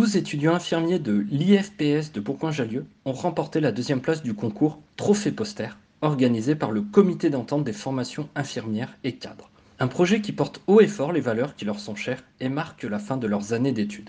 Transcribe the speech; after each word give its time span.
Douze 0.00 0.16
étudiants 0.16 0.54
infirmiers 0.54 0.98
de 0.98 1.26
l'IFPS 1.30 2.12
de 2.12 2.20
Bourgoin-Jallieu 2.20 2.86
ont 3.04 3.12
remporté 3.12 3.60
la 3.60 3.70
deuxième 3.70 4.00
place 4.00 4.22
du 4.22 4.32
concours 4.32 4.80
Trophée 4.96 5.30
Poster, 5.30 5.76
organisé 6.00 6.54
par 6.54 6.70
le 6.70 6.80
Comité 6.80 7.28
d'entente 7.28 7.64
des 7.64 7.74
formations 7.74 8.26
infirmières 8.34 8.96
et 9.04 9.16
cadres. 9.16 9.50
Un 9.78 9.88
projet 9.88 10.22
qui 10.22 10.32
porte 10.32 10.62
haut 10.68 10.80
et 10.80 10.86
fort 10.86 11.12
les 11.12 11.20
valeurs 11.20 11.54
qui 11.54 11.66
leur 11.66 11.78
sont 11.78 11.96
chères 11.96 12.24
et 12.40 12.48
marque 12.48 12.84
la 12.84 12.98
fin 12.98 13.18
de 13.18 13.26
leurs 13.26 13.52
années 13.52 13.72
d'études. 13.72 14.08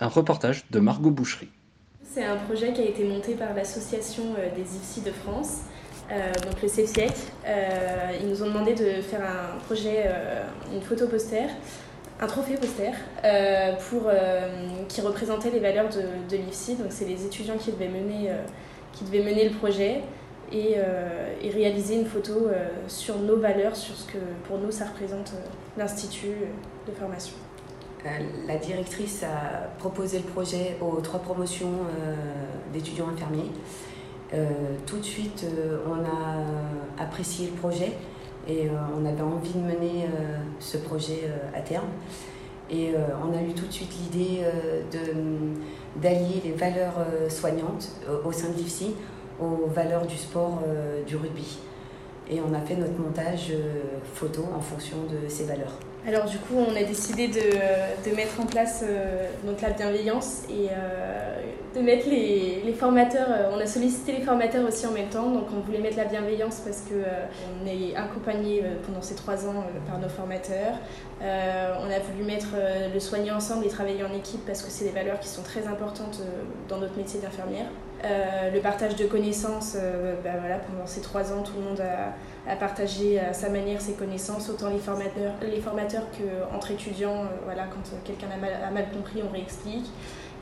Un 0.00 0.08
reportage 0.08 0.64
de 0.70 0.80
Margot 0.80 1.10
Boucherie. 1.10 1.50
C'est 2.02 2.24
un 2.24 2.36
projet 2.36 2.72
qui 2.72 2.80
a 2.80 2.86
été 2.86 3.04
monté 3.04 3.34
par 3.34 3.52
l'association 3.52 4.24
euh, 4.38 4.54
des 4.54 4.62
IFSI 4.62 5.02
de 5.02 5.10
France, 5.10 5.64
euh, 6.10 6.32
donc 6.44 6.62
le 6.62 6.68
CFIEC. 6.68 7.12
Euh, 7.46 8.12
ils 8.22 8.28
nous 8.28 8.42
ont 8.42 8.46
demandé 8.46 8.74
de 8.74 9.02
faire 9.02 9.22
un 9.22 9.58
projet, 9.66 10.04
euh, 10.06 10.44
une 10.72 10.80
photo 10.80 11.06
poster, 11.08 11.48
un 12.20 12.26
trophée 12.26 12.54
poster, 12.54 12.92
euh, 13.24 13.74
pour, 13.90 14.04
euh, 14.06 14.48
qui 14.88 15.00
représentait 15.00 15.50
les 15.50 15.60
valeurs 15.60 15.88
de, 15.88 16.02
de 16.30 16.42
l'IFSI. 16.42 16.76
Donc 16.76 16.88
c'est 16.90 17.04
les 17.04 17.24
étudiants 17.24 17.58
qui 17.58 17.72
devaient 17.72 17.88
mener, 17.88 18.30
qui 18.92 19.04
devaient 19.04 19.24
mener 19.24 19.48
le 19.48 19.54
projet 19.54 20.02
et, 20.52 20.76
et 21.42 21.50
réaliser 21.50 21.96
une 21.96 22.06
photo 22.06 22.48
sur 22.86 23.18
nos 23.18 23.36
valeurs, 23.36 23.76
sur 23.76 23.96
ce 23.96 24.06
que 24.06 24.18
pour 24.46 24.58
nous 24.58 24.70
ça 24.70 24.86
représente 24.86 25.32
l'Institut 25.76 26.36
de 26.86 26.92
formation. 26.92 27.34
Euh, 28.06 28.08
la 28.46 28.56
directrice 28.56 29.22
a 29.22 29.68
proposé 29.78 30.18
le 30.18 30.24
projet 30.24 30.76
aux 30.80 31.00
trois 31.00 31.20
promotions 31.20 31.66
euh, 31.68 32.14
d'étudiants 32.72 33.08
infirmiers. 33.08 33.50
Euh, 34.34 34.46
tout 34.86 34.98
de 34.98 35.04
suite, 35.04 35.46
on 35.86 36.04
a 36.04 37.02
apprécié 37.02 37.48
le 37.48 37.52
projet 37.52 37.92
et 38.48 38.68
on 38.96 39.04
avait 39.06 39.22
envie 39.22 39.52
de 39.52 39.60
mener 39.60 40.06
ce 40.60 40.76
projet 40.78 41.30
à 41.54 41.60
terme. 41.60 41.88
Et 42.70 42.94
on 43.22 43.36
a 43.36 43.42
eu 43.42 43.52
tout 43.54 43.66
de 43.66 43.72
suite 43.72 43.92
l'idée 44.02 44.42
d'allier 45.96 46.42
les 46.44 46.52
valeurs 46.52 46.94
soignantes 47.28 47.92
au 48.24 48.32
sein 48.32 48.48
de 48.48 48.54
l'IFSI 48.56 48.94
aux 49.40 49.66
valeurs 49.68 50.06
du 50.06 50.16
sport 50.16 50.62
du 51.06 51.16
rugby. 51.16 51.58
Et 52.28 52.40
on 52.40 52.52
a 52.54 52.60
fait 52.60 52.74
notre 52.74 52.98
montage 52.98 53.52
photo 54.14 54.48
en 54.56 54.60
fonction 54.60 54.96
de 55.04 55.28
ces 55.28 55.44
valeurs. 55.44 55.78
Alors 56.06 56.26
du 56.26 56.38
coup, 56.38 56.54
on 56.56 56.76
a 56.76 56.84
décidé 56.84 57.26
de, 57.26 58.14
mettre 58.14 58.40
en 58.40 58.46
place 58.46 58.84
euh, 58.86 59.28
donc 59.44 59.60
la 59.60 59.70
bienveillance 59.70 60.42
et 60.48 60.68
euh, 60.70 61.40
de 61.74 61.80
mettre 61.80 62.08
les, 62.08 62.62
les, 62.64 62.72
formateurs. 62.72 63.26
Euh, 63.28 63.50
on 63.52 63.58
a 63.58 63.66
sollicité 63.66 64.12
les 64.12 64.20
formateurs 64.20 64.64
aussi 64.64 64.86
en 64.86 64.92
même 64.92 65.08
temps, 65.08 65.28
donc 65.28 65.46
on 65.52 65.58
voulait 65.60 65.80
mettre 65.80 65.96
la 65.96 66.04
bienveillance 66.04 66.60
parce 66.60 66.82
que 66.82 66.94
on 66.94 67.66
est 67.66 67.96
accompagné 67.96 68.62
pendant 68.86 69.02
ces 69.02 69.16
trois 69.16 69.48
ans 69.48 69.64
par 69.88 69.98
nos 69.98 70.08
formateurs. 70.08 70.78
on 71.20 71.90
a 71.90 71.98
voulu 71.98 72.24
mettre 72.24 72.54
le 72.94 73.00
soigner 73.00 73.32
ensemble 73.32 73.66
et 73.66 73.68
travailler 73.68 74.04
en 74.04 74.14
équipe 74.14 74.46
parce 74.46 74.62
que 74.62 74.70
c'est 74.70 74.84
des 74.84 74.92
valeurs 74.92 75.18
qui 75.18 75.28
sont 75.28 75.42
très 75.42 75.66
importantes 75.66 76.22
dans 76.68 76.78
notre 76.78 76.96
métier 76.96 77.18
d'infirmière. 77.18 77.66
Le 78.52 78.60
partage 78.60 78.96
de 78.96 79.06
connaissances, 79.06 79.76
bah, 80.24 80.30
voilà, 80.38 80.58
pendant 80.58 80.86
ces 80.86 81.00
trois 81.00 81.32
ans, 81.32 81.42
tout 81.42 81.54
le 81.58 81.64
monde 81.64 81.80
a 81.80 82.14
à 82.48 82.54
partager 82.56 83.18
à 83.18 83.32
sa 83.32 83.48
manière 83.48 83.80
ses 83.80 83.94
connaissances, 83.94 84.48
autant 84.48 84.70
les 84.70 84.78
formateurs, 84.78 85.32
les 85.42 85.60
formateurs 85.60 86.04
qu'entre 86.12 86.70
étudiants. 86.70 87.24
Euh, 87.24 87.28
voilà, 87.44 87.64
quand 87.64 87.82
quelqu'un 88.04 88.28
a 88.32 88.36
mal, 88.36 88.50
a 88.64 88.70
mal, 88.70 88.86
compris, 88.92 89.22
on 89.26 89.32
réexplique. 89.32 89.86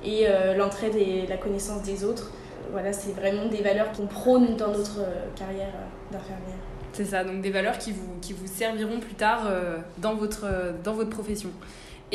Et 0.04 0.26
euh, 0.26 0.54
l'entraide 0.54 0.94
et 0.96 1.26
la 1.26 1.38
connaissance 1.38 1.82
des 1.82 2.04
autres. 2.04 2.30
Voilà, 2.72 2.92
c'est 2.92 3.12
vraiment 3.12 3.46
des 3.46 3.62
valeurs 3.62 3.92
qu'on 3.92 4.06
prône 4.06 4.56
dans 4.56 4.68
notre 4.68 5.00
euh, 5.00 5.26
carrière 5.34 5.72
d'infirmière. 6.10 6.58
C'est 6.92 7.06
ça, 7.06 7.24
donc 7.24 7.40
des 7.40 7.50
valeurs 7.50 7.78
qui 7.78 7.92
vous, 7.92 8.18
qui 8.20 8.32
vous 8.32 8.46
serviront 8.46 9.00
plus 9.00 9.14
tard 9.14 9.50
dans, 9.98 10.14
votre, 10.14 10.46
dans 10.84 10.92
votre 10.92 11.10
profession. 11.10 11.50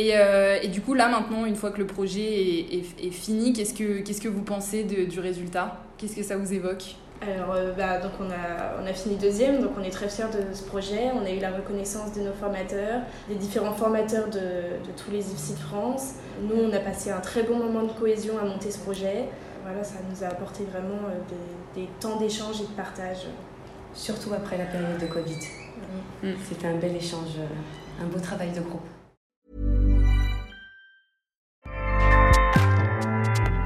Et, 0.02 0.14
et, 0.64 0.68
du 0.70 0.80
coup, 0.80 0.94
là 0.94 1.10
maintenant, 1.10 1.46
une 1.46 1.58
fois 1.58 1.72
que 1.72 1.80
le 1.80 1.86
projet 1.86 2.22
est, 2.22 2.74
est, 2.74 3.08
est 3.08 3.12
fini, 3.12 3.52
qu'est-ce 3.52 3.74
que, 3.74 4.00
qu'est-ce 4.00 4.22
que 4.22 4.30
vous 4.30 4.44
pensez 4.44 4.86
de, 4.86 5.04
du 5.04 5.20
résultat? 5.20 5.76
Qu'est-ce 5.98 6.16
que 6.16 6.24
ça 6.24 6.38
vous 6.38 6.54
évoque? 6.54 6.96
Alors, 7.22 7.54
euh, 7.54 7.74
bah, 7.74 8.00
donc 8.00 8.14
on 8.22 8.32
a, 8.32 8.82
on 8.82 8.88
a 8.88 8.94
fini 8.94 9.18
deuxième, 9.18 9.60
donc 9.62 9.72
on 9.78 9.84
est 9.84 9.90
très 9.90 10.08
fiers 10.08 10.32
de 10.32 10.56
ce 10.56 10.64
projet. 10.64 11.12
On 11.14 11.26
a 11.26 11.32
eu 11.32 11.40
la 11.40 11.52
reconnaissance 11.52 12.14
de 12.14 12.22
nos 12.22 12.32
formateurs, 12.32 13.02
des 13.28 13.36
différents 13.36 13.74
formateurs 13.74 14.28
de, 14.28 14.40
de 14.40 14.92
tous 14.96 15.12
les 15.12 15.20
IFSI 15.34 15.56
de 15.56 15.60
France. 15.60 16.14
Nous, 16.42 16.56
on 16.56 16.72
a 16.72 16.80
passé 16.80 17.12
un 17.12 17.20
très 17.20 17.44
bon 17.44 17.58
moment 17.58 17.84
de 17.84 17.92
cohésion 17.92 18.40
à 18.40 18.46
monter 18.46 18.72
ce 18.72 18.80
projet. 18.80 19.26
Voilà, 19.64 19.84
ça 19.84 19.96
nous 20.10 20.24
a 20.24 20.28
apporté 20.28 20.64
vraiment 20.64 21.10
euh, 21.10 21.20
des, 21.76 21.82
des 21.82 21.90
temps 22.00 22.18
d'échange 22.18 22.62
et 22.62 22.68
de 22.72 22.78
partage. 22.78 23.28
Surtout 23.94 24.34
après 24.34 24.58
la 24.58 24.66
période 24.66 24.98
de 24.98 25.08
Covid. 25.08 25.40
Mmh. 26.24 26.30
C'était 26.48 26.68
un 26.68 26.76
bel 26.76 26.96
échange, 26.96 27.36
un 28.02 28.06
beau 28.06 28.20
travail 28.20 28.52
de 28.52 28.62
groupe. 28.62 28.88